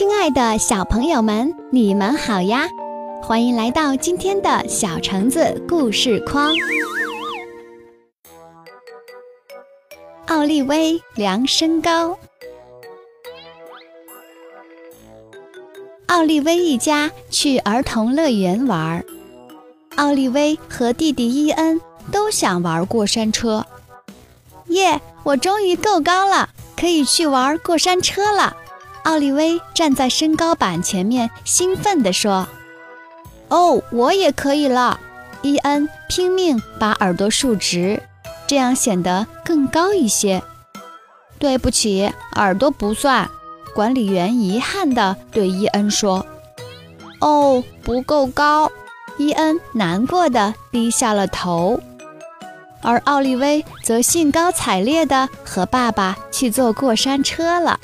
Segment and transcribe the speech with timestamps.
[0.00, 2.66] 亲爱的小朋友们，你们好呀！
[3.22, 6.54] 欢迎来到今天的小橙子故事框。
[10.28, 12.18] 奥利威量身高。
[16.06, 19.04] 奥利威一家去儿童乐园玩，
[19.96, 21.78] 奥利威和弟弟伊恩
[22.10, 23.66] 都想玩过山车。
[24.68, 24.98] 耶！
[25.24, 28.56] 我终于够高了，可以去玩过山车了。
[29.04, 32.46] 奥利威站在身高板前面，兴奋地说
[33.48, 35.00] ：“哦，我也可以了！”
[35.42, 38.02] 伊恩拼命把耳朵竖直，
[38.46, 40.42] 这样显得更高一些。
[41.38, 43.30] 对不起，耳朵不算。
[43.74, 46.26] 管理员遗憾地对伊恩说
[47.20, 48.70] ：“哦，不够高。”
[49.16, 51.80] 伊恩难过的低下了头，
[52.82, 57.78] 而奥利威则兴高采烈地和爸爸去坐过山车了。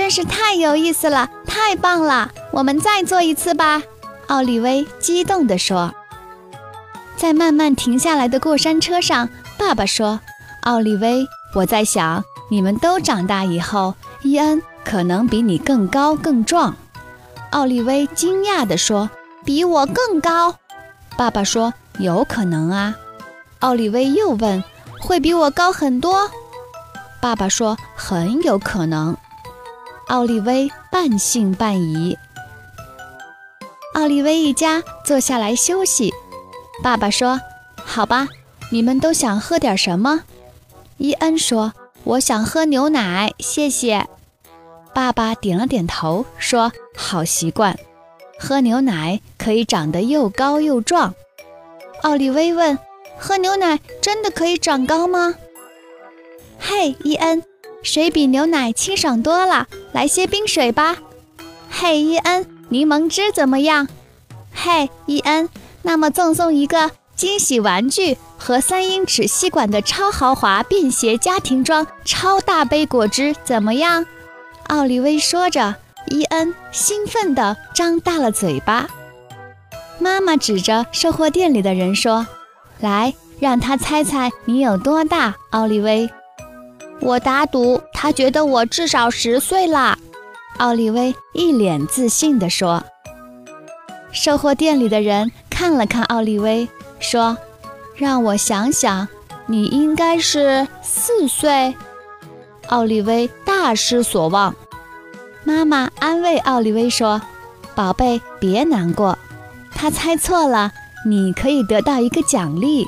[0.00, 2.32] 真是太有意思了，太棒了！
[2.52, 3.82] 我们再做一次吧，
[4.28, 5.94] 奥利威激动地说。
[7.18, 10.18] 在慢慢停下来的过山车上，爸爸说
[10.64, 16.74] ：“奥利威，我在想，你们都长大以后，伊恩可能比你更高更壮。”
[17.52, 19.10] 奥利威惊讶地说
[19.44, 20.56] ：“比我更高？”
[21.18, 22.96] 爸爸说：“有可能啊。”
[23.60, 24.64] 奥利威又问
[24.98, 26.30] ：“会比我高很多？”
[27.20, 29.14] 爸爸说：“很有可能。”
[30.10, 32.18] 奥利威半信半疑。
[33.94, 36.12] 奥利威一家坐下来休息。
[36.82, 37.40] 爸爸说
[37.78, 38.26] ：“好吧，
[38.72, 40.24] 你们都想喝点什么？”
[40.98, 44.04] 伊恩说：“我想喝牛奶，谢谢。”
[44.92, 47.78] 爸爸点了点头，说：“好习惯，
[48.36, 51.14] 喝牛奶可以长得又高又壮。”
[52.02, 52.76] 奥利威问
[53.16, 55.36] ：“喝牛奶真的可以长高吗？”
[56.58, 57.44] 嘿，伊恩。
[57.82, 60.96] 水比牛奶清爽多了，来些冰水吧。
[61.68, 63.88] 嘿，伊恩，柠檬汁怎么样？
[64.52, 65.48] 嘿，伊恩，
[65.82, 74.06] 那么赠送一个惊喜玩具和三英尺吸管的超豪华便携家庭装超大杯果汁怎么样？
[74.68, 78.88] 奥利威说着，伊恩兴奋地张大了嘴巴。
[79.98, 82.26] 妈妈指着售货店里的人说
[82.80, 86.08] ：“来，让他猜猜你有多大，奥利威。”
[87.00, 89.98] 我打赌，他觉得我至少十岁啦。
[90.58, 92.82] 奥利威一脸自信地说。
[94.12, 96.68] 售货店里的人看了看奥利威，
[96.98, 97.38] 说
[97.96, 99.08] ：“让我想想，
[99.46, 101.74] 你应该是四岁。”
[102.68, 104.54] 奥利威大失所望。
[105.44, 107.22] 妈妈安慰奥利威说
[107.74, 109.16] ：“宝贝，别难过，
[109.74, 110.72] 他猜错了，
[111.06, 112.86] 你可以得到一个奖励。”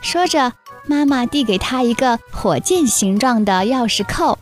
[0.00, 0.52] 说着。
[0.86, 4.38] 妈妈递给他一个火箭形状的钥匙扣。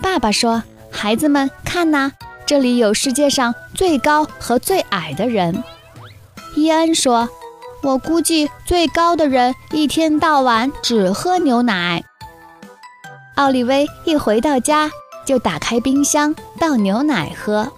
[0.00, 2.12] 爸爸说：“孩子们，看呐，
[2.44, 5.62] 这里有世界上最高和最矮的人。”
[6.54, 7.28] 伊恩说
[7.82, 12.04] ：“我估计最高的人一天到晚只喝牛奶。”
[13.36, 14.90] 奥利威一回到家
[15.24, 17.72] 就打开冰箱倒牛奶喝。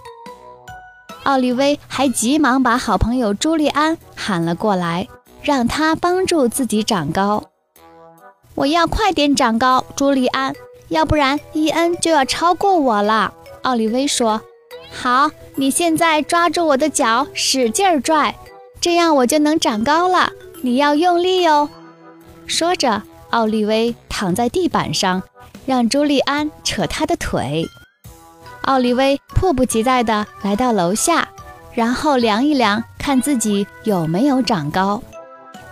[1.23, 5.09] 奥利威还急忙把好朋友朱利安喊了过来。
[5.45, 7.45] 让他帮助自己长高。
[8.55, 10.55] 我要快点长高，朱利安，
[10.89, 13.35] 要不然伊恩就要超过我了。
[13.63, 14.41] 奥利威说
[14.91, 18.35] ：“好，你现在抓住我的脚，使劲儿拽，
[18.81, 20.33] 这样我就能长高了。
[20.63, 21.69] 你要用力哦。”
[22.47, 25.23] 说着，奥利威躺在地板上，
[25.67, 27.69] 让朱利安扯他的腿。
[28.63, 31.29] 奥利威迫不及待地来到楼下，
[31.73, 35.03] 然后量一量，看自己有没有长高。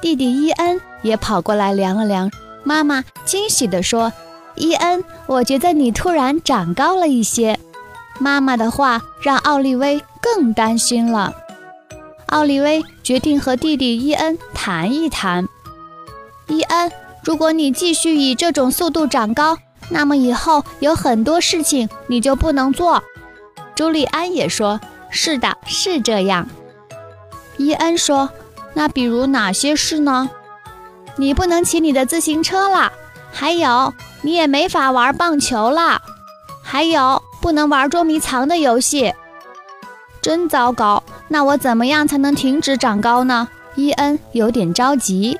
[0.02, 2.28] 弟弟伊恩也跑过来量了量，
[2.64, 4.12] 妈妈惊喜地说
[4.56, 7.56] ：“伊恩，我觉得你突然长高了一些。”
[8.18, 11.32] 妈妈的话让奥利威更担心了。
[12.26, 15.48] 奥利威决定和弟弟伊恩谈一谈。
[16.48, 16.90] 伊恩，
[17.22, 19.56] 如果你继续以这种速度长高，
[19.88, 23.04] 那么以后有很多事情你就不能做。
[23.76, 24.80] 朱利安也说
[25.10, 26.48] ：“是的，是这样。”
[27.56, 28.28] 伊恩说。
[28.74, 30.30] 那比如哪些事呢？
[31.16, 32.90] 你不能骑你的自行车了，
[33.30, 33.92] 还有
[34.22, 36.00] 你也没法玩棒球了，
[36.62, 39.12] 还有不能玩捉迷藏的游戏。
[40.22, 41.02] 真糟糕！
[41.28, 43.48] 那我怎么样才能停止长高呢？
[43.74, 45.38] 伊恩有点着急。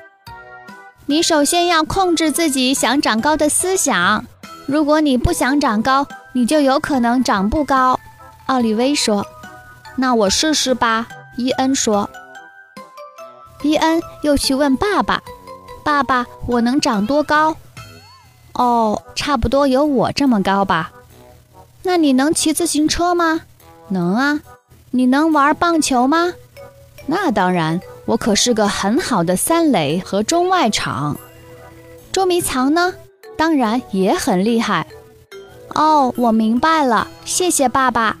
[1.05, 4.25] 你首先要控制自己想长高的思想。
[4.65, 7.99] 如果你不想长高，你就有可能长不高。
[8.45, 9.25] 奥利威说
[9.97, 11.07] ：“那我试试吧。”
[11.37, 12.09] 伊恩说。
[13.63, 15.23] 伊恩又去问爸爸
[15.83, 17.57] ：“爸爸，我能长多高
[18.53, 20.91] ？”“哦，差不多有我这么高吧。
[21.83, 23.41] ”“那你能骑自行车吗？
[23.89, 24.41] 能啊。
[24.91, 26.33] 你能玩棒球吗？
[27.07, 31.17] 那当然，我可是个很好的三垒和中外场。
[32.11, 32.93] 捉迷藏呢？
[33.35, 34.85] 当然也很厉害。
[35.73, 38.17] 哦，我明白了，谢谢爸爸。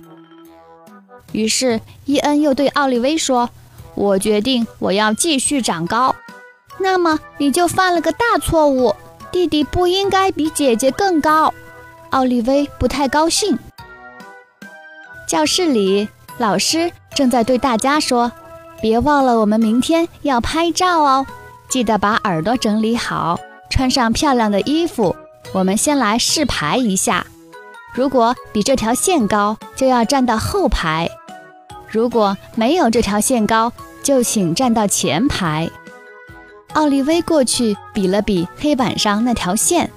[1.31, 3.51] 于是伊恩又对奥利威说
[3.95, 6.15] ：“我决定我要继续长高。”
[6.79, 8.95] 那么你就犯了个大错误，
[9.31, 11.53] 弟弟不应该比姐姐更高。
[12.09, 13.57] 奥利威不太高兴。
[15.27, 16.07] 教室里，
[16.37, 18.31] 老师正在对大家说
[18.81, 21.25] ：“别忘了，我们明天要拍照哦，
[21.69, 25.15] 记得把耳朵整理好，穿上漂亮的衣服。
[25.53, 27.25] 我们先来试排一下。
[27.93, 31.07] 如果比这条线高，就要站到后排；
[31.93, 35.69] 如果没有这条线高，就请站到前排。”
[36.73, 39.91] 奥利威过去比了比黑板上那条线，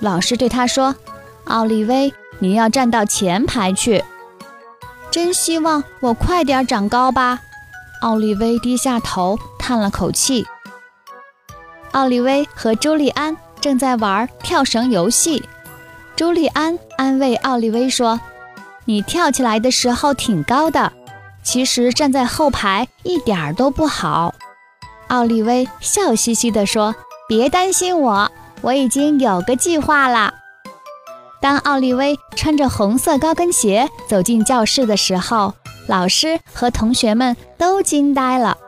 [0.00, 0.96] 老师对他说
[1.46, 4.02] ：“奥利威，你要站到前排去。”
[5.08, 7.40] 真希望我快点长高吧。
[8.00, 10.44] 奥利威低下头叹了口气。
[11.92, 15.44] 奥利威和朱利安正在玩跳绳游戏。
[16.16, 18.20] 朱利安安慰奥利威说
[18.84, 20.92] ：“你跳起来的时候挺高的，
[21.42, 24.34] 其实站在后排一点儿都不好。”
[25.08, 26.94] 奥利威笑嘻嘻地说
[27.28, 30.34] ：“别担心我，我已经有个计划了。”
[31.42, 35.54] 当奥利威穿着红色高跟鞋走进教室的时候，
[35.88, 38.58] 老师和同学们都惊呆了。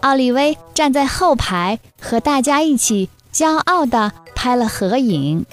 [0.00, 5.44] 奥利威站在后排，和大家一起骄傲地拍了合影。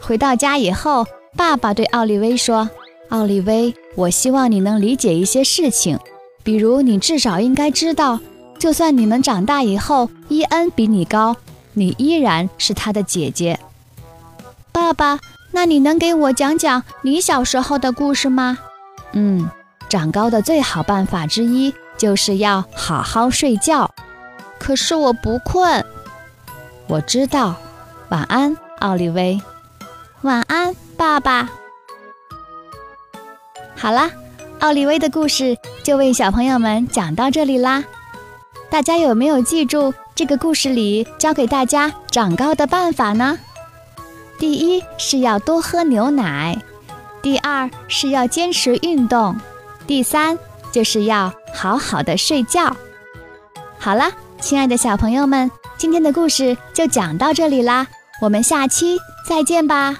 [0.00, 1.06] 回到家以后，
[1.36, 2.70] 爸爸对奥利威说
[3.10, 5.98] ：“奥利威，我希望你能理解一些事情，
[6.42, 8.20] 比如你至少应该知道。”
[8.58, 11.36] 就算你们长大以后，伊恩比你高，
[11.74, 13.60] 你依然是他的姐姐。
[14.72, 15.20] 爸爸，
[15.52, 18.58] 那你能给我讲讲你小时候的故事吗？
[19.12, 19.50] 嗯，
[19.90, 23.90] 长高的最好办法之一就是要好好睡觉。
[24.58, 25.84] 可是我不困。
[26.86, 27.56] 我知道。
[28.08, 29.38] 晚安，奥利威。
[30.22, 31.50] 晚安，爸爸。
[33.76, 34.10] 好啦，
[34.60, 37.84] 奥利威的故事就为小朋友们讲到这里啦。
[38.70, 43.38] 大家有没有记住这个故事里教给大家长高的办法呢？
[44.38, 46.56] 第一是要多喝牛奶，
[47.22, 49.36] 第二是要坚持运动，
[49.86, 50.38] 第三
[50.72, 52.74] 就是要好好的睡觉。
[53.78, 57.86] 好了，亲爱的小朋友们，今天的故事就讲到这里啦，
[58.20, 59.96] 我们下期再见吧。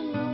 [0.00, 0.31] emotional.